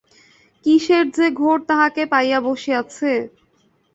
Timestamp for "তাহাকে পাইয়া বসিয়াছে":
1.69-3.11